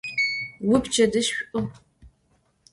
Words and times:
Vuipçedıj 0.67 1.27
ş'u! 1.33 1.59